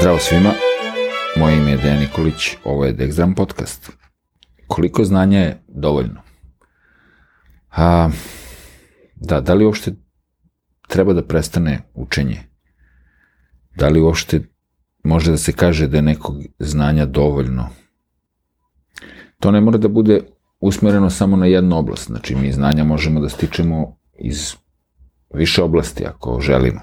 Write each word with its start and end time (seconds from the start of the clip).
Zdravo 0.00 0.18
svima, 0.18 0.52
moje 1.36 1.56
ime 1.56 1.70
je 1.70 1.76
Dejan 1.76 1.98
Nikolić, 1.98 2.56
ovo 2.64 2.84
je 2.84 2.96
Dexdram 2.96 3.34
podcast. 3.34 3.90
Koliko 4.66 5.04
znanja 5.04 5.38
je 5.38 5.62
dovoljno? 5.68 6.20
A, 7.70 8.10
da, 9.14 9.40
da 9.40 9.54
li 9.54 9.64
uopšte 9.64 9.92
treba 10.88 11.12
da 11.12 11.22
prestane 11.22 11.80
učenje? 11.94 12.40
Da 13.76 13.88
li 13.88 14.00
uopšte 14.00 14.40
može 15.04 15.30
da 15.30 15.36
se 15.36 15.52
kaže 15.52 15.86
da 15.86 15.96
je 15.96 16.02
nekog 16.02 16.36
znanja 16.58 17.06
dovoljno? 17.06 17.68
To 19.40 19.50
ne 19.50 19.60
mora 19.60 19.78
da 19.78 19.88
bude 19.88 20.20
usmereno 20.60 21.10
samo 21.10 21.36
na 21.36 21.46
jednu 21.46 21.78
oblast, 21.78 22.06
znači 22.06 22.34
mi 22.34 22.52
znanja 22.52 22.84
možemo 22.84 23.20
da 23.20 23.28
stičemo 23.28 23.98
iz 24.18 24.54
više 25.34 25.62
oblasti 25.62 26.06
ako 26.06 26.40
želimo. 26.40 26.80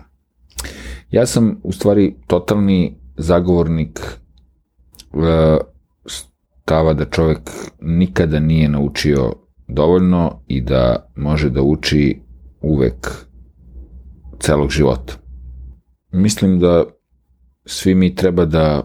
Ja 1.11 1.25
sam 1.25 1.59
u 1.63 1.71
stvari 1.71 2.15
totalni 2.27 3.04
zagovornik 3.17 3.99
e, 3.99 5.57
stava 6.05 6.93
da 6.93 7.05
čovek 7.05 7.49
nikada 7.81 8.39
nije 8.39 8.69
naučio 8.69 9.33
dovoljno 9.67 10.41
i 10.47 10.61
da 10.61 11.11
može 11.15 11.49
da 11.49 11.61
uči 11.61 12.21
uvek 12.61 13.25
celog 14.39 14.69
života. 14.69 15.13
Mislim 16.11 16.59
da 16.59 16.83
svi 17.65 17.95
mi 17.95 18.15
treba 18.15 18.45
da 18.45 18.83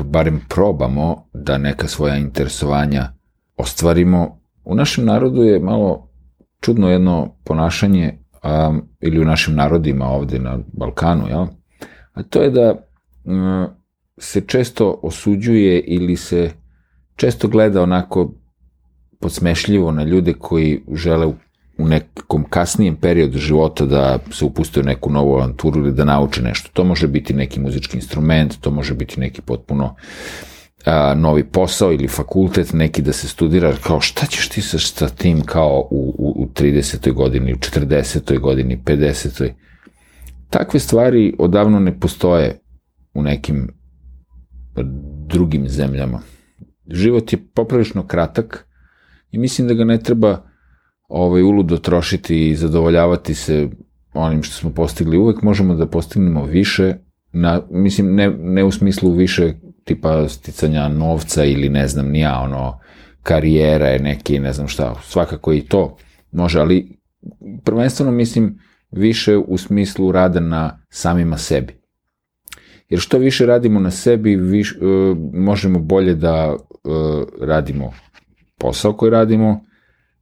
barem 0.00 0.40
probamo 0.48 1.28
da 1.32 1.58
neka 1.58 1.88
svoja 1.88 2.16
interesovanja 2.16 3.12
ostvarimo. 3.56 4.40
U 4.64 4.74
našem 4.74 5.04
narodu 5.04 5.42
je 5.42 5.60
malo 5.60 6.10
čudno 6.60 6.90
jedno 6.90 7.34
ponašanje 7.44 8.18
ili 9.00 9.20
u 9.20 9.24
našim 9.24 9.54
narodima 9.54 10.06
ovde 10.06 10.38
na 10.38 10.58
Balkanu, 10.72 11.28
jel? 11.28 11.46
a 12.12 12.22
to 12.22 12.42
je 12.42 12.50
da 12.50 12.89
se 14.18 14.40
često 14.40 15.00
osuđuje 15.02 15.80
ili 15.80 16.16
se 16.16 16.50
često 17.16 17.48
gleda 17.48 17.82
onako 17.82 18.32
podsmešljivo 19.20 19.92
na 19.92 20.04
ljude 20.04 20.32
koji 20.32 20.82
žele 20.94 21.26
u 21.78 21.88
nekom 21.88 22.44
kasnijem 22.44 22.96
periodu 22.96 23.38
života 23.38 23.86
da 23.86 24.18
se 24.30 24.44
upuste 24.44 24.80
u 24.80 24.82
neku 24.82 25.10
novu 25.10 25.34
avanturu 25.34 25.80
ili 25.80 25.92
da 25.92 26.04
nauče 26.04 26.42
nešto. 26.42 26.70
To 26.72 26.84
može 26.84 27.08
biti 27.08 27.34
neki 27.34 27.60
muzički 27.60 27.96
instrument, 27.96 28.60
to 28.60 28.70
može 28.70 28.94
biti 28.94 29.20
neki 29.20 29.42
potpuno 29.42 29.94
a, 30.84 31.14
novi 31.14 31.44
posao 31.44 31.92
ili 31.92 32.08
fakultet, 32.08 32.72
neki 32.72 33.02
da 33.02 33.12
se 33.12 33.28
studira, 33.28 33.72
kao 33.82 34.00
šta 34.00 34.26
ćeš 34.26 34.48
ti 34.48 34.62
sa, 34.62 34.78
sa 34.78 35.08
tim 35.08 35.42
kao 35.42 35.88
u, 35.90 36.14
u, 36.18 36.42
u 36.42 36.46
30. 36.46 37.12
godini, 37.12 37.52
u 37.52 37.56
40. 37.56 38.38
godini, 38.38 38.82
50. 38.84 39.52
Takve 40.50 40.80
stvari 40.80 41.34
odavno 41.38 41.78
ne 41.78 42.00
postoje 42.00 42.58
u 43.14 43.22
nekim 43.22 43.68
drugim 45.26 45.68
zemljama. 45.68 46.20
Život 46.86 47.32
je 47.32 47.38
poprilično 47.54 48.06
kratak 48.06 48.66
i 49.30 49.38
mislim 49.38 49.68
da 49.68 49.74
ga 49.74 49.84
ne 49.84 49.98
treba 49.98 50.42
ovaj, 51.08 51.42
uludo 51.42 51.76
trošiti 51.76 52.48
i 52.48 52.56
zadovoljavati 52.56 53.34
se 53.34 53.68
onim 54.14 54.42
što 54.42 54.54
smo 54.54 54.70
postigli. 54.70 55.18
Uvek 55.18 55.42
možemo 55.42 55.74
da 55.74 55.86
postignemo 55.86 56.44
više, 56.44 56.94
na, 57.32 57.62
mislim, 57.70 58.14
ne, 58.14 58.30
ne 58.30 58.64
u 58.64 58.70
smislu 58.70 59.12
više 59.12 59.54
tipa 59.84 60.28
sticanja 60.28 60.88
novca 60.88 61.44
ili 61.44 61.68
ne 61.68 61.88
znam 61.88 62.08
nija, 62.08 62.40
ono, 62.40 62.78
karijera 63.22 63.86
je 63.86 63.98
neki, 63.98 64.38
ne 64.38 64.52
znam 64.52 64.68
šta, 64.68 64.94
svakako 65.02 65.52
i 65.52 65.60
to 65.60 65.96
može, 66.32 66.60
ali 66.60 66.98
prvenstveno 67.64 68.12
mislim 68.12 68.58
više 68.90 69.36
u 69.36 69.58
smislu 69.58 70.12
rada 70.12 70.40
na 70.40 70.84
samima 70.90 71.38
sebi. 71.38 71.79
Jer 72.90 73.00
što 73.00 73.18
više 73.18 73.46
radimo 73.46 73.80
na 73.80 73.90
sebi, 73.90 74.36
viš, 74.36 74.76
uh, 74.76 75.16
možemo 75.32 75.78
bolje 75.78 76.14
da 76.14 76.56
uh, 76.56 76.60
radimo 77.40 77.92
posao 78.58 78.92
koji 78.92 79.10
radimo, 79.10 79.64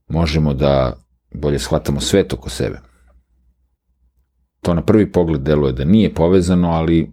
možemo 0.08 0.54
da 0.54 0.96
bolje 1.34 1.58
shvatamo 1.58 2.00
svet 2.00 2.32
oko 2.32 2.50
sebe. 2.50 2.80
To 4.60 4.74
na 4.74 4.82
prvi 4.82 5.12
pogled 5.12 5.42
deluje 5.42 5.72
da 5.72 5.84
nije 5.84 6.14
povezano, 6.14 6.68
ali 6.68 7.10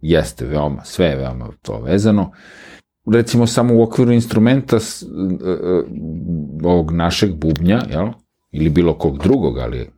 jeste 0.00 0.46
veoma, 0.46 0.84
sve 0.84 1.06
je 1.06 1.16
veoma 1.16 1.48
to 1.62 1.80
vezano. 1.80 2.32
Recimo 3.12 3.46
samo 3.46 3.74
u 3.74 3.82
okviru 3.82 4.12
instrumenta 4.12 4.80
s, 4.80 5.02
e, 5.02 5.06
ovog 6.64 6.90
našeg 6.90 7.34
bubnja, 7.34 7.82
jel? 7.90 8.08
ili 8.52 8.70
bilo 8.70 8.98
kog 8.98 9.18
drugog, 9.18 9.58
ali 9.58 9.90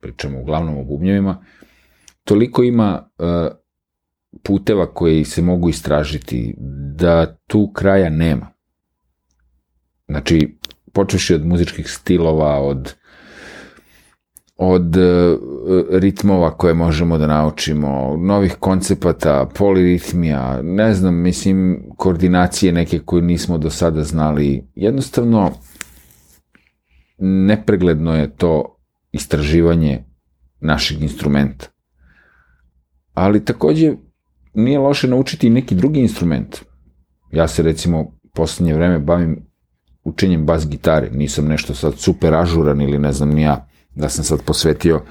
pričamo 0.00 0.40
uglavnom 0.40 0.78
o 0.78 0.84
bubnjevima, 0.84 1.44
toliko 2.24 2.62
ima 2.62 3.08
uh, 3.18 3.26
puteva 4.42 4.86
koji 4.94 5.24
se 5.24 5.42
mogu 5.42 5.68
istražiti 5.68 6.54
da 6.96 7.36
tu 7.46 7.72
kraja 7.72 8.10
nema. 8.10 8.50
Znači, 10.08 10.58
počeši 10.92 11.34
od 11.34 11.46
muzičkih 11.46 11.90
stilova, 11.90 12.60
od 12.60 12.94
od 14.56 14.96
uh, 14.96 15.38
ritmova 15.90 16.56
koje 16.56 16.74
možemo 16.74 17.18
da 17.18 17.26
naučimo, 17.26 18.16
novih 18.16 18.56
koncepata, 18.60 19.48
poliritmija, 19.54 20.62
ne 20.62 20.94
znam, 20.94 21.14
mislim, 21.14 21.84
koordinacije 21.96 22.72
neke 22.72 22.98
koje 22.98 23.22
nismo 23.22 23.58
do 23.58 23.70
sada 23.70 24.02
znali. 24.02 24.66
Jednostavno, 24.74 25.52
nepregledno 27.18 28.16
je 28.16 28.36
to 28.36 28.78
istraživanje 29.12 30.04
našeg 30.60 31.02
instrumenta. 31.02 31.66
Ali 33.14 33.44
takođe 33.44 33.92
nije 34.54 34.78
loše 34.78 35.08
naučiti 35.08 35.50
neki 35.50 35.74
drugi 35.74 36.00
instrument. 36.00 36.56
Ja 37.32 37.48
se 37.48 37.62
recimo 37.62 38.12
poslednje 38.34 38.74
vreme 38.74 38.98
bavim 38.98 39.46
učenjem 40.04 40.46
bas 40.46 40.68
gitare, 40.68 41.10
nisam 41.10 41.46
nešto 41.46 41.74
sad 41.74 41.98
super 41.98 42.34
ažuran 42.34 42.80
ili 42.80 42.98
ne 42.98 43.12
znam 43.12 43.30
ni 43.30 43.42
ja 43.42 43.66
da 43.94 44.08
sam 44.08 44.24
sad 44.24 44.42
posvetio 44.42 45.02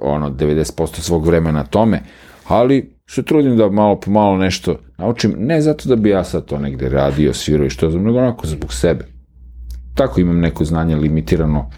ono 0.00 0.30
90% 0.30 1.00
svog 1.00 1.26
vremena 1.26 1.64
tome, 1.64 2.02
ali 2.48 2.94
se 3.10 3.22
trudim 3.22 3.56
da 3.56 3.70
malo 3.70 4.00
po 4.00 4.10
malo 4.10 4.36
nešto 4.36 4.78
naučim, 4.98 5.34
ne 5.38 5.60
zato 5.60 5.88
da 5.88 5.96
bi 5.96 6.10
ja 6.10 6.24
sad 6.24 6.44
to 6.44 6.58
negde 6.58 6.88
radio, 6.88 7.34
svirao 7.34 7.66
i 7.66 7.70
što 7.70 7.90
znam, 7.90 8.04
nego 8.04 8.18
onako 8.18 8.46
zbog 8.46 8.74
sebe. 8.74 9.04
Tako 9.94 10.20
imam 10.20 10.40
neko 10.40 10.64
znanje 10.64 10.96
limitirano 10.96 11.70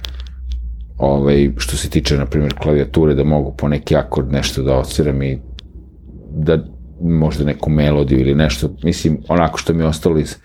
ovaj, 0.98 1.50
što 1.56 1.76
se 1.76 1.90
tiče, 1.90 2.18
na 2.18 2.26
primjer, 2.26 2.54
klavijature, 2.62 3.14
da 3.14 3.24
mogu 3.24 3.54
po 3.56 3.68
neki 3.68 3.96
akord 3.96 4.32
nešto 4.32 4.62
da 4.62 4.76
osviram 4.76 5.22
i 5.22 5.38
da 6.30 6.73
možda 7.00 7.44
neku 7.44 7.70
melodiju 7.70 8.20
ili 8.20 8.34
nešto, 8.34 8.76
mislim, 8.82 9.18
onako 9.28 9.58
što 9.58 9.74
mi 9.74 9.82
je 9.82 9.86
ostalo 9.86 10.18
iz 10.18 10.36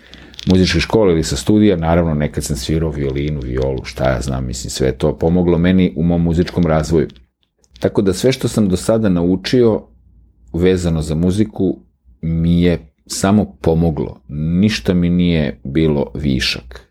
muzičke 0.48 0.80
škole 0.80 1.14
ili 1.14 1.24
sa 1.24 1.36
studija, 1.36 1.76
naravno 1.76 2.14
nekad 2.14 2.44
sam 2.44 2.56
svirao 2.56 2.90
violinu, 2.90 3.40
violu, 3.44 3.84
šta 3.84 4.10
ja 4.10 4.22
znam, 4.22 4.46
mislim 4.46 4.70
sve 4.70 4.98
to 4.98 5.18
pomoglo 5.18 5.58
meni 5.58 5.94
u 5.96 6.04
mom 6.04 6.24
muzičkom 6.24 6.66
razvoju. 6.66 7.08
Tako 7.80 8.02
da 8.02 8.14
sve 8.14 8.32
što 8.32 8.48
sam 8.48 8.70
do 8.70 8.78
sada 8.78 9.10
naučio 9.10 9.84
vezano 10.54 11.02
za 11.02 11.16
muziku 11.16 11.80
mi 12.22 12.62
je 12.62 12.94
samo 13.06 13.58
pomoglo. 13.62 14.22
Ništa 14.28 14.94
mi 14.94 15.10
nije 15.10 15.62
bilo 15.64 16.12
višak. 16.16 16.90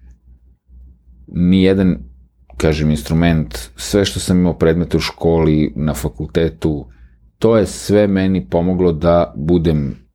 Nijedan, 1.27 1.99
kažem, 2.57 2.91
instrument, 2.91 3.59
sve 3.77 4.05
što 4.05 4.21
sam 4.21 4.39
imao 4.39 4.59
predmete 4.59 4.97
u 4.97 5.01
školi, 5.01 5.73
na 5.77 5.95
fakultetu, 5.95 6.87
to 7.39 7.57
je 7.57 7.67
sve 7.67 8.07
meni 8.07 8.49
pomoglo 8.49 8.93
da 8.93 9.33
budem 9.37 10.09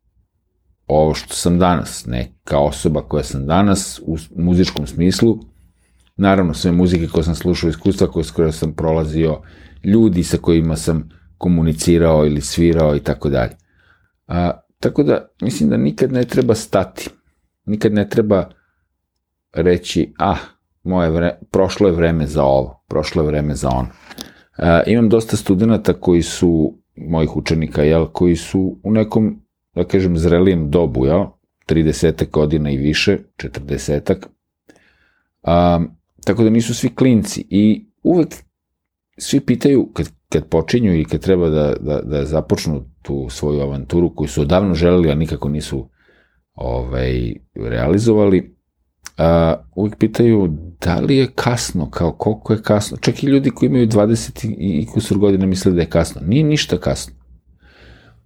ovo 0.87 1.13
što 1.13 1.33
sam 1.33 1.59
danas, 1.59 2.05
neka 2.05 2.59
osoba 2.59 3.01
koja 3.01 3.23
sam 3.23 3.45
danas 3.45 4.01
u 4.05 4.17
muzičkom 4.35 4.87
smislu, 4.87 5.39
naravno 6.17 6.53
sve 6.53 6.71
muzike 6.71 7.07
koje 7.07 7.23
sam 7.23 7.35
slušao, 7.35 7.69
iskustva 7.69 8.07
koje 8.07 8.23
skoro 8.23 8.51
sam 8.51 8.73
prolazio, 8.73 9.41
ljudi 9.83 10.23
sa 10.23 10.37
kojima 10.37 10.75
sam 10.75 11.09
komunicirao 11.37 12.25
ili 12.25 12.41
svirao 12.41 12.95
i 12.95 12.99
tako 12.99 13.29
dalje. 13.29 13.55
A, 14.27 14.51
tako 14.79 15.03
da 15.03 15.27
mislim 15.41 15.69
da 15.69 15.77
nikad 15.77 16.11
ne 16.11 16.25
treba 16.25 16.55
stati, 16.55 17.09
nikad 17.65 17.93
ne 17.93 18.09
treba 18.09 18.49
reći, 19.53 20.13
ah, 20.17 20.37
moje 20.83 21.09
vre, 21.09 21.39
prošlo 21.51 21.87
je 21.87 21.93
vreme 21.93 22.27
za 22.27 22.43
ovo, 22.43 22.83
prošlo 22.87 23.23
je 23.23 23.27
vreme 23.27 23.55
za 23.55 23.69
ono. 23.69 23.87
A, 24.57 24.81
imam 24.87 25.09
dosta 25.09 25.37
studenta 25.37 25.93
koji 25.93 26.21
su, 26.21 26.77
mojih 26.95 27.37
učenika, 27.37 27.83
jel, 27.83 28.07
koji 28.07 28.35
su 28.35 28.79
u 28.83 28.91
nekom 28.91 29.43
da 29.75 29.83
kažem, 29.83 30.17
zrelijem 30.17 30.69
dobu, 30.69 31.05
ja, 31.05 31.31
30 31.67 32.29
godina 32.29 32.71
i 32.71 32.77
više, 32.77 33.17
40 33.37 34.15
A, 35.41 35.85
tako 36.25 36.43
da 36.43 36.49
nisu 36.49 36.73
svi 36.73 36.95
klinci 36.95 37.45
i 37.49 37.85
uvek 38.03 38.35
svi 39.17 39.39
pitaju 39.39 39.89
kad, 39.93 40.09
kad 40.29 40.49
počinju 40.49 40.95
i 40.95 41.05
kad 41.05 41.21
treba 41.21 41.49
da, 41.49 41.75
da, 41.79 42.01
da 42.01 42.25
započnu 42.25 42.85
tu 43.01 43.27
svoju 43.29 43.61
avanturu 43.61 44.15
koju 44.15 44.27
su 44.27 44.41
odavno 44.41 44.73
želeli, 44.73 45.11
a 45.11 45.15
nikako 45.15 45.49
nisu 45.49 45.89
ovaj, 46.53 47.33
realizovali, 47.55 48.52
a, 49.17 49.55
uvek 49.75 49.97
pitaju 49.97 50.57
da 50.81 50.99
li 50.99 51.17
je 51.17 51.31
kasno, 51.35 51.89
kao 51.89 52.11
koliko 52.11 52.53
je 52.53 52.61
kasno. 52.61 52.97
Čak 52.97 53.23
i 53.23 53.27
ljudi 53.27 53.49
koji 53.49 53.67
imaju 53.69 53.87
20 53.87 54.55
i, 54.57 54.85
kusur 54.93 55.17
godina 55.17 55.45
misle 55.45 55.71
da 55.71 55.81
je 55.81 55.89
kasno. 55.89 56.21
Nije 56.25 56.43
ništa 56.43 56.77
kasno 56.77 57.23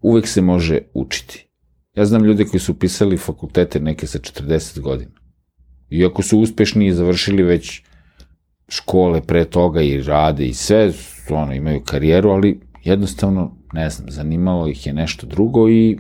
uvek 0.02 0.28
se 0.28 0.42
može 0.42 0.80
učiti. 0.94 1.48
Ja 1.96 2.06
znam 2.06 2.24
ljude 2.24 2.46
koji 2.46 2.60
su 2.60 2.80
pisali 2.80 3.18
fakultete 3.18 3.80
neke 3.80 4.08
sa 4.08 4.20
40 4.20 4.80
godina. 4.80 5.12
Iako 5.90 6.22
su 6.22 6.40
uspešni 6.40 6.88
i 6.88 6.94
završili 6.94 7.44
već 7.44 7.82
škole 8.68 9.22
pre 9.22 9.46
toga 9.46 9.82
i 9.82 10.02
rade 10.02 10.46
i 10.46 10.54
sve, 10.54 10.92
ono, 11.30 11.54
imaju 11.54 11.82
karijeru, 11.86 12.30
ali 12.30 12.60
jednostavno, 12.84 13.58
ne 13.74 13.90
znam, 13.90 14.12
zanimalo 14.12 14.68
ih 14.68 14.86
je 14.86 14.94
nešto 14.94 15.28
drugo 15.28 15.70
i 15.70 15.98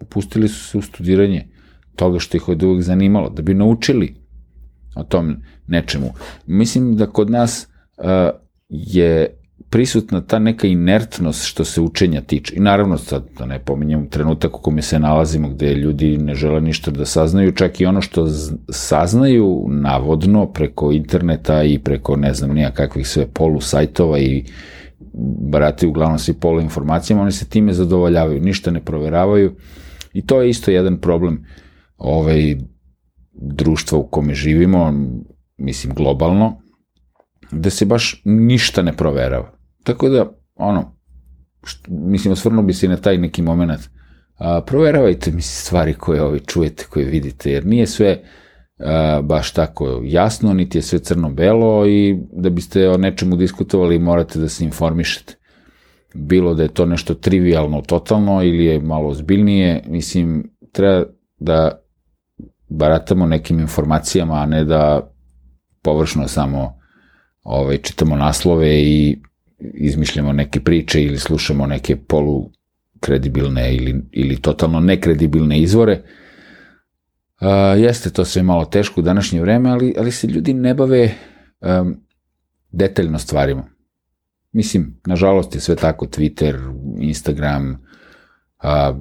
upustili 0.00 0.48
su 0.48 0.64
se 0.64 0.78
u 0.78 0.82
studiranje 0.82 1.48
toga 1.98 2.18
što 2.18 2.36
ih 2.36 2.48
od 2.48 2.62
uvek 2.62 2.82
zanimalo, 2.82 3.30
da 3.30 3.42
bi 3.42 3.54
naučili 3.54 4.14
o 4.96 5.02
tom 5.02 5.36
nečemu. 5.66 6.12
Mislim 6.46 6.96
da 6.96 7.06
kod 7.06 7.30
nas 7.30 7.66
uh, 7.96 8.04
je 8.68 9.38
prisutna 9.70 10.20
ta 10.20 10.38
neka 10.38 10.66
inertnost 10.66 11.44
što 11.46 11.64
se 11.64 11.80
učenja 11.80 12.20
tiče. 12.20 12.54
I 12.56 12.60
naravno, 12.60 12.98
sad 12.98 13.26
da 13.38 13.46
ne 13.46 13.58
pominjem 13.58 14.06
trenutak 14.08 14.58
u 14.58 14.62
kome 14.62 14.82
se 14.82 14.98
nalazimo 14.98 15.48
gde 15.48 15.74
ljudi 15.74 16.16
ne 16.16 16.34
žele 16.34 16.60
ništa 16.60 16.90
da 16.90 17.04
saznaju, 17.04 17.52
čak 17.52 17.80
i 17.80 17.86
ono 17.86 18.00
što 18.00 18.26
saznaju 18.70 19.66
navodno 19.68 20.46
preko 20.46 20.92
interneta 20.92 21.62
i 21.62 21.78
preko 21.78 22.16
ne 22.16 22.34
znam 22.34 22.54
nija 22.54 22.70
kakvih 22.70 23.08
sve 23.08 23.26
polu 23.26 23.60
sajtova 23.60 24.18
i 24.18 24.44
barati 25.50 25.86
uglavnom 25.86 26.18
svi 26.18 26.34
polu 26.34 26.60
informacijama, 26.60 27.22
oni 27.22 27.32
se 27.32 27.48
time 27.48 27.72
zadovoljavaju, 27.72 28.40
ništa 28.40 28.70
ne 28.70 28.80
proveravaju 28.80 29.54
i 30.12 30.26
to 30.26 30.42
je 30.42 30.50
isto 30.50 30.70
jedan 30.70 30.96
problem 30.96 31.44
ovaj, 31.98 32.56
društva 33.32 33.98
u 33.98 34.06
kome 34.06 34.34
živimo, 34.34 34.92
mislim 35.56 35.94
globalno, 35.94 36.60
da 37.50 37.70
se 37.70 37.86
baš 37.86 38.22
ništa 38.24 38.82
ne 38.82 38.92
proverava. 38.92 39.52
Tako 39.84 40.08
da, 40.08 40.32
ono, 40.54 40.98
što, 41.64 41.90
mislim, 41.92 42.32
osvrnuo 42.32 42.62
bi 42.62 42.72
se 42.72 42.88
na 42.88 42.96
taj 42.96 43.18
neki 43.18 43.42
moment. 43.42 43.80
A, 44.36 44.60
proveravajte 44.66 45.30
mi 45.30 45.42
stvari 45.42 45.94
koje 45.94 46.22
ovi 46.22 46.40
čujete, 46.40 46.84
koje 46.90 47.06
vidite, 47.06 47.50
jer 47.50 47.66
nije 47.66 47.86
sve 47.86 48.22
a, 48.78 49.20
baš 49.22 49.52
tako 49.52 50.00
jasno, 50.04 50.54
niti 50.54 50.78
je 50.78 50.82
sve 50.82 50.98
crno-belo 50.98 51.86
i 51.86 52.18
da 52.32 52.50
biste 52.50 52.88
o 52.88 52.96
nečemu 52.96 53.36
diskutovali 53.36 53.98
morate 53.98 54.38
da 54.38 54.48
se 54.48 54.64
informišete. 54.64 55.34
Bilo 56.14 56.54
da 56.54 56.62
je 56.62 56.68
to 56.68 56.86
nešto 56.86 57.14
trivialno, 57.14 57.80
totalno 57.80 58.42
ili 58.42 58.64
je 58.64 58.80
malo 58.80 59.08
ozbiljnije, 59.08 59.82
mislim, 59.86 60.50
treba 60.72 61.04
da 61.38 61.87
baratamo 62.68 63.26
nekim 63.26 63.58
informacijama, 63.60 64.34
a 64.34 64.46
ne 64.46 64.64
da 64.64 65.10
površno 65.82 66.28
samo 66.28 66.78
ovaj, 67.42 67.78
čitamo 67.78 68.16
naslove 68.16 68.82
i 68.82 69.18
izmišljamo 69.58 70.32
neke 70.32 70.60
priče 70.60 71.02
ili 71.02 71.18
slušamo 71.18 71.66
neke 71.66 71.96
polu 71.96 72.50
kredibilne 73.00 73.74
ili, 73.74 74.02
ili 74.12 74.40
totalno 74.40 74.80
nekredibilne 74.80 75.60
izvore. 75.60 76.02
Uh, 77.40 77.80
jeste 77.80 78.10
to 78.10 78.24
sve 78.24 78.42
malo 78.42 78.64
teško 78.64 79.00
u 79.00 79.04
današnje 79.04 79.40
vreme, 79.40 79.70
ali, 79.70 79.94
ali 79.98 80.12
se 80.12 80.26
ljudi 80.26 80.54
ne 80.54 80.74
bave 80.74 81.14
um, 81.60 81.96
detaljno 82.70 83.18
stvarima. 83.18 83.64
Mislim, 84.52 85.00
nažalost 85.06 85.54
je 85.54 85.60
sve 85.60 85.76
tako, 85.76 86.06
Twitter, 86.06 86.74
Instagram, 87.00 87.70
uh, 87.70 88.96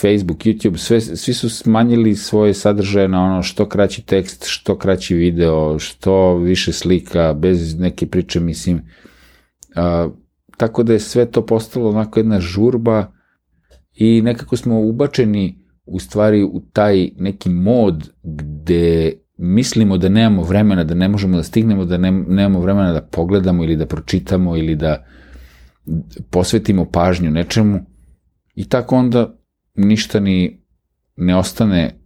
Facebook, 0.00 0.38
YouTube, 0.38 0.76
sve, 0.76 1.00
svi 1.00 1.34
su 1.34 1.50
smanjili 1.50 2.14
svoje 2.14 2.54
sadržaje 2.54 3.08
na 3.08 3.24
ono 3.24 3.42
što 3.42 3.68
kraći 3.68 4.02
tekst, 4.02 4.44
što 4.46 4.78
kraći 4.78 5.14
video, 5.14 5.78
što 5.78 6.36
više 6.36 6.72
slika, 6.72 7.34
bez 7.34 7.78
neke 7.78 8.06
priče, 8.06 8.40
mislim, 8.40 8.82
A, 9.76 10.08
tako 10.56 10.82
da 10.82 10.92
je 10.92 11.00
sve 11.00 11.30
to 11.30 11.46
postalo 11.46 11.90
onako 11.90 12.20
jedna 12.20 12.40
žurba 12.40 13.12
i 13.94 14.22
nekako 14.22 14.56
smo 14.56 14.80
ubačeni 14.80 15.58
u 15.86 15.98
stvari 15.98 16.42
u 16.44 16.60
taj 16.72 17.10
neki 17.16 17.50
mod 17.50 18.10
gde 18.22 19.12
mislimo 19.36 19.98
da 19.98 20.08
nemamo 20.08 20.42
vremena, 20.42 20.84
da 20.84 20.94
ne 20.94 21.08
možemo 21.08 21.36
da 21.36 21.42
stignemo, 21.42 21.84
da 21.84 21.98
ne, 21.98 22.10
nemamo 22.10 22.60
vremena 22.60 22.92
da 22.92 23.02
pogledamo 23.02 23.64
ili 23.64 23.76
da 23.76 23.86
pročitamo 23.86 24.56
ili 24.56 24.76
da 24.76 25.04
posvetimo 26.30 26.84
pažnju 26.84 27.30
nečemu. 27.30 27.80
I 28.54 28.68
tako 28.68 28.96
onda 28.96 29.38
ništa 29.76 30.20
ni 30.20 30.62
ne 31.16 31.36
ostane 31.36 31.98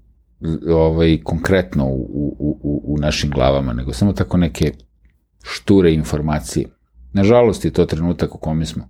ovaj, 0.69 1.21
konkretno 1.25 1.87
u, 1.87 2.35
u, 2.39 2.59
u, 2.63 2.95
u 2.95 2.99
našim 2.99 3.31
glavama, 3.31 3.73
nego 3.73 3.93
samo 3.93 4.13
tako 4.13 4.37
neke 4.37 4.73
šture 5.43 5.93
informacije. 5.93 6.69
Nažalost 7.13 7.65
je 7.65 7.71
to 7.71 7.87
trenutak 7.87 8.35
u 8.35 8.39
kome 8.39 8.67
smo. 8.67 8.89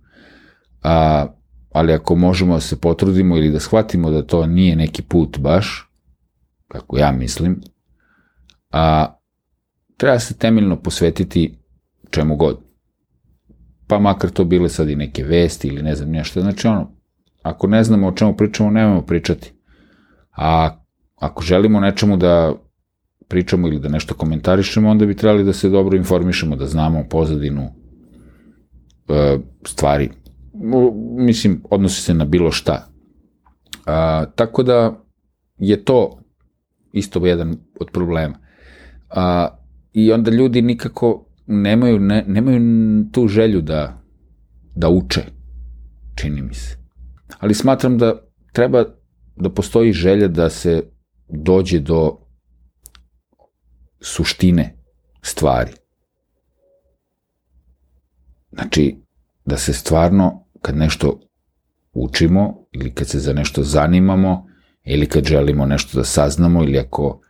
A, 0.83 1.27
ali 1.73 1.93
ako 1.93 2.15
možemo 2.15 2.55
da 2.55 2.61
se 2.61 2.81
potrudimo 2.81 3.37
ili 3.37 3.51
da 3.51 3.61
shvatimo 3.61 4.11
da 4.11 4.27
to 4.27 4.47
nije 4.47 4.77
neki 4.77 5.03
put 5.03 5.39
baš, 5.39 5.91
kako 6.69 6.99
ja 6.99 7.13
mislim, 7.13 7.61
a, 8.71 9.15
treba 9.97 10.19
se 10.19 10.39
temeljno 10.39 10.77
posvetiti 10.77 11.59
čemu 12.11 12.37
god. 12.37 12.61
Pa 13.87 13.99
makar 13.99 14.31
to 14.31 14.45
bile 14.45 14.69
sad 14.69 14.89
i 14.89 14.97
neke 14.97 15.25
vesti 15.25 15.69
ili 15.69 15.83
ne 15.83 15.95
znam 15.95 16.11
nešto. 16.11 16.41
Znači 16.41 16.67
ono, 16.67 17.00
ako 17.43 17.67
ne 17.67 17.85
znamo 17.85 18.09
o 18.09 18.13
čemu 18.13 18.37
pričamo, 18.37 18.71
nemojmo 18.71 19.03
pričati. 19.03 19.53
A 20.37 20.77
ako 21.17 21.43
želimo 21.43 21.81
nečemu 21.81 22.17
da 22.17 22.55
pričamo 23.29 23.69
ili 23.69 23.79
da 23.79 23.89
nešto 23.89 24.15
komentarišemo, 24.15 24.91
onda 24.91 25.07
bi 25.07 25.17
trebali 25.17 25.45
da 25.45 25.53
se 25.53 25.69
dobro 25.69 25.97
informišemo, 25.97 26.57
da 26.57 26.67
znamo 26.67 27.05
pozadinu 27.11 27.81
E, 29.11 29.39
stvari. 29.67 30.11
Mislim, 31.17 31.63
odnosi 31.71 32.03
se 32.03 32.15
na 32.15 32.25
bilo 32.25 32.51
šta. 32.51 32.89
A, 33.87 34.25
tako 34.35 34.63
da 34.63 35.01
je 35.59 35.85
to 35.85 36.19
isto 36.93 37.27
jedan 37.27 37.57
od 37.81 37.91
problema. 37.93 38.39
A, 39.11 39.49
I 39.93 40.13
onda 40.13 40.31
ljudi 40.31 40.63
nikako 40.63 41.27
nemaju, 41.47 41.99
ne, 41.99 42.25
nemaju 42.27 42.61
tu 43.13 43.29
želju 43.29 43.61
da, 43.61 44.03
da 44.75 44.89
uče, 44.89 45.23
čini 46.15 46.43
mi 46.43 46.55
se. 46.55 46.77
Ali 47.39 47.55
smatram 47.55 47.99
da 47.99 48.29
treba 48.53 48.85
da 49.37 49.51
postoji 49.51 49.93
želja 49.93 50.29
da 50.29 50.51
se 50.51 50.83
dođe 51.29 51.79
do 51.79 52.19
suštine 54.01 54.77
stvari. 55.23 55.73
Znači, 58.53 58.97
da 59.45 59.57
se 59.57 59.73
stvarno, 59.73 60.47
kad 60.63 60.77
nešto 60.77 61.21
učimo, 61.93 62.67
ili 62.73 62.95
kad 62.95 63.09
se 63.09 63.19
za 63.19 63.33
nešto 63.33 63.63
zanimamo, 63.63 64.47
ili 64.85 65.07
kad 65.07 65.25
želimo 65.25 65.67
nešto 65.67 65.99
da 65.99 66.05
saznamo, 66.05 66.63
ili 66.63 66.79
ako 66.79 67.21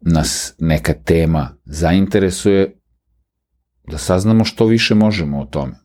nas 0.00 0.54
neka 0.58 0.94
tema 1.04 1.56
zainteresuje, 1.64 2.78
da 3.90 3.98
saznamo 3.98 4.44
što 4.44 4.66
više 4.66 4.94
možemo 4.94 5.40
o 5.40 5.44
tome. 5.46 5.81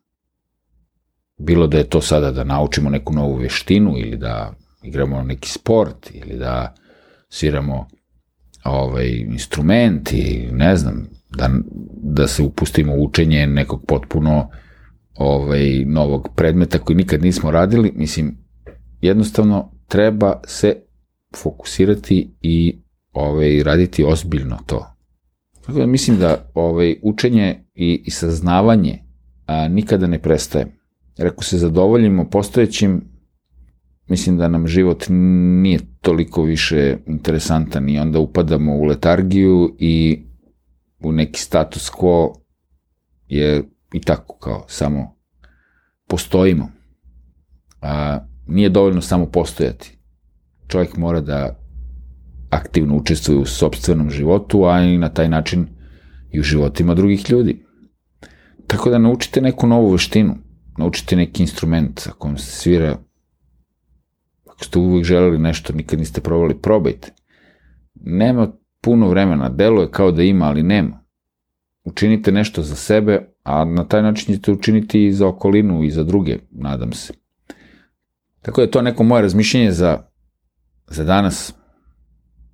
Bilo 1.37 1.67
da 1.67 1.77
je 1.77 1.89
to 1.89 2.01
sada 2.01 2.31
da 2.31 2.43
naučimo 2.43 2.89
neku 2.89 3.13
novu 3.13 3.35
veštinu, 3.35 3.93
ili 3.97 4.17
da 4.17 4.53
igramo 4.83 5.23
neki 5.23 5.49
sport, 5.49 6.11
ili 6.13 6.37
da 6.37 6.75
sviramo 7.29 7.87
ovaj, 8.63 9.07
instrument, 9.07 10.13
i 10.13 10.47
ne 10.51 10.75
znam, 10.75 11.07
da, 11.29 11.49
da 12.03 12.27
se 12.27 12.43
upustimo 12.43 12.95
u 12.95 13.03
učenje 13.03 13.47
nekog 13.47 13.85
potpuno 13.87 14.49
ovaj, 15.15 15.85
novog 15.85 16.29
predmeta 16.35 16.79
koji 16.79 16.95
nikad 16.95 17.21
nismo 17.21 17.51
radili, 17.51 17.91
mislim, 17.95 18.37
jednostavno 19.01 19.71
treba 19.87 20.41
se 20.47 20.75
fokusirati 21.35 22.35
i 22.41 22.81
ovaj, 23.13 23.63
raditi 23.63 24.03
ozbiljno 24.03 24.57
to. 24.65 24.93
Tako 25.61 25.79
da 25.79 25.85
mislim 25.85 26.19
da 26.19 26.51
ovaj, 26.53 26.95
učenje 27.03 27.63
i, 27.75 28.03
i 28.05 28.11
saznavanje 28.11 29.03
a, 29.45 29.67
nikada 29.67 30.07
ne 30.07 30.19
prestaje. 30.19 30.76
Ako 31.25 31.43
se 31.43 31.57
zadovoljimo 31.57 32.29
postojećim, 32.29 33.01
mislim 34.07 34.37
da 34.37 34.47
nam 34.47 34.67
život 34.67 35.05
nije 35.61 35.79
toliko 36.01 36.43
više 36.43 36.97
interesantan 37.07 37.89
i 37.89 37.99
onda 37.99 38.19
upadamo 38.19 38.75
u 38.75 38.83
letargiju 38.83 39.75
i 39.79 40.23
u 40.99 41.11
neki 41.11 41.39
status 41.39 41.91
quo 41.91 42.33
je 43.27 43.63
i 43.93 44.01
tako 44.01 44.37
kao 44.37 44.65
samo 44.67 45.15
postojimo. 46.07 46.69
A, 47.81 48.19
nije 48.47 48.69
dovoljno 48.69 49.01
samo 49.01 49.25
postojati. 49.25 49.97
Čovjek 50.67 50.97
mora 50.97 51.21
da 51.21 51.59
aktivno 52.49 52.95
učestvuje 52.95 53.39
u 53.39 53.45
sobstvenom 53.45 54.09
životu, 54.09 54.65
a 54.65 54.81
i 54.81 54.97
na 54.97 55.09
taj 55.09 55.29
način 55.29 55.67
i 56.31 56.39
u 56.39 56.43
životima 56.43 56.93
drugih 56.93 57.29
ljudi. 57.29 57.65
Tako 58.67 58.89
da 58.89 58.97
naučite 58.97 59.41
neku 59.41 59.67
novu 59.67 59.91
veštinu, 59.91 60.35
naučite 60.77 61.15
neki 61.15 61.43
instrument, 61.43 62.07
ako 62.07 62.27
vam 62.27 62.37
se 62.37 62.51
svira, 62.51 62.97
ako 64.45 64.63
ste 64.63 64.79
uvijek 64.79 65.05
želeli 65.05 65.37
nešto, 65.37 65.73
nikad 65.73 65.99
niste 65.99 66.21
probali, 66.21 66.61
probajte. 66.61 67.13
Nema 67.95 68.51
puno 68.81 69.09
vremena, 69.09 69.49
deluje 69.49 69.91
kao 69.91 70.11
da 70.11 70.23
ima, 70.23 70.45
ali 70.45 70.63
nema 70.63 71.03
učinite 71.83 72.31
nešto 72.31 72.61
za 72.61 72.75
sebe, 72.75 73.33
a 73.43 73.65
na 73.65 73.83
taj 73.87 74.01
način 74.01 74.35
ćete 74.35 74.51
učiniti 74.51 75.05
i 75.05 75.11
za 75.11 75.27
okolinu 75.27 75.83
i 75.83 75.91
za 75.91 76.03
druge, 76.03 76.37
nadam 76.51 76.93
se. 76.93 77.13
Tako 78.41 78.61
da 78.61 78.65
je 78.65 78.71
to 78.71 78.81
neko 78.81 79.03
moje 79.03 79.21
razmišljenje 79.21 79.71
za 79.71 80.07
za 80.89 81.03
danas 81.03 81.53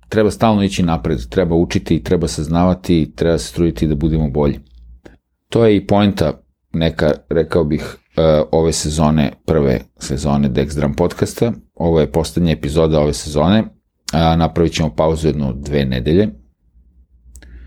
treba 0.08 0.30
stalno 0.30 0.62
ići 0.62 0.82
napred, 0.82 1.28
treba 1.28 1.56
učiti, 1.56 2.02
treba 2.02 2.28
saznavati, 2.28 3.12
treba 3.16 3.38
se 3.38 3.54
truditi 3.54 3.86
da 3.86 3.94
budemo 3.94 4.30
bolji. 4.30 4.60
To 5.48 5.66
je 5.66 5.76
i 5.76 5.86
poenta 5.86 6.42
neka, 6.72 7.10
rekao 7.28 7.64
bih, 7.64 7.96
ove 8.50 8.72
sezone, 8.72 9.32
prve 9.46 9.80
sezone 9.98 10.48
Dexdram 10.48 10.96
podcasta. 10.96 11.52
Ovo 11.74 12.00
je 12.00 12.12
poslednja 12.12 12.52
epizoda 12.52 13.00
ove 13.00 13.12
sezone. 13.12 13.64
Napravit 14.12 14.72
ćemo 14.72 14.94
pauzu 14.96 15.28
jednu 15.28 15.52
dve 15.56 15.84
nedelje. 15.84 16.28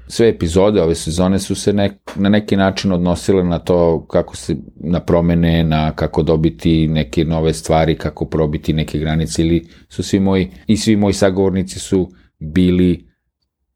Sve 0.08 0.30
epizode 0.30 0.82
ove 0.82 0.96
sezone 0.96 1.40
su 1.40 1.56
se 1.56 1.74
nek, 1.74 1.94
na 2.16 2.30
neki 2.30 2.56
način 2.56 2.92
odnosile 2.92 3.44
na 3.44 3.60
to 3.60 4.06
kako 4.08 4.36
se, 4.36 4.56
na 4.76 5.00
promene, 5.00 5.64
na 5.64 5.92
kako 5.92 6.24
dobiti 6.24 6.88
neke 6.88 7.26
nove 7.26 7.54
stvari, 7.54 7.96
kako 7.96 8.26
probiti 8.26 8.74
neke 8.74 9.00
granice 9.00 9.42
ili 9.42 9.68
su 9.90 10.04
svi 10.04 10.20
moji, 10.20 10.52
i 10.68 10.78
svi 10.78 10.96
moji 10.96 11.14
sagovornici 11.14 11.80
su 11.80 12.12
bili 12.40 13.08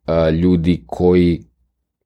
a, 0.06 0.30
ljudi 0.30 0.84
koji 0.88 1.44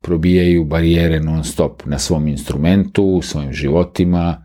probijaju 0.01 0.63
barijere 0.63 1.19
non 1.19 1.43
stop 1.43 1.85
na 1.85 1.99
svom 1.99 2.27
instrumentu, 2.27 3.03
u 3.03 3.21
svojim 3.21 3.53
životima, 3.53 4.44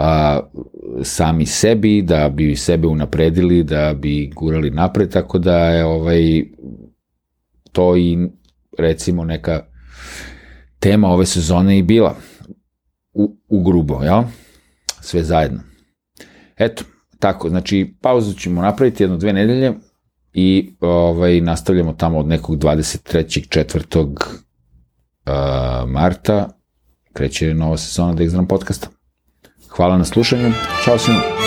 a, 0.00 0.40
sami 1.02 1.46
sebi, 1.46 2.02
da 2.02 2.28
bi 2.28 2.56
sebe 2.56 2.86
unapredili, 2.86 3.62
da 3.62 3.94
bi 3.94 4.30
gurali 4.34 4.70
napred, 4.70 5.12
tako 5.12 5.38
da 5.38 5.56
je 5.58 5.84
ovaj, 5.84 6.44
to 7.72 7.96
i 7.96 8.18
recimo 8.78 9.24
neka 9.24 9.64
tema 10.78 11.08
ove 11.08 11.26
sezone 11.26 11.78
i 11.78 11.82
bila 11.82 12.16
u, 13.12 13.36
u 13.48 13.62
grubo, 13.62 14.02
jel? 14.02 14.22
Sve 15.00 15.22
zajedno. 15.22 15.60
Eto, 16.56 16.84
tako, 17.18 17.48
znači 17.48 17.94
pauzu 18.00 18.34
ćemo 18.34 18.62
napraviti 18.62 19.02
jedno 19.02 19.16
dve 19.16 19.32
nedelje 19.32 19.72
i 20.32 20.76
ovaj, 20.80 21.40
nastavljamo 21.40 21.92
tamo 21.92 22.18
od 22.18 22.26
nekog 22.26 22.58
23. 22.58 23.48
četvrtog 23.48 24.34
marta 25.86 26.48
kreće 27.12 27.54
nova 27.54 27.76
sezona 27.76 28.14
Dexdram 28.14 28.46
podcasta. 28.46 28.97
Hvala 29.78 29.98
na 29.98 30.04
slušanju. 30.04 30.52
Ćao 30.84 30.98
svima. 30.98 31.37